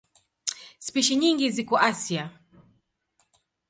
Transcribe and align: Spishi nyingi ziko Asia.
Spishi 0.85 1.15
nyingi 1.15 1.47
ziko 1.55 1.75
Asia. 1.89 2.25